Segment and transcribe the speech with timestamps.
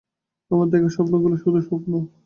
[0.51, 1.91] আমার দেখা স্বপ্নগুলো শুধুই স্বপ্ন!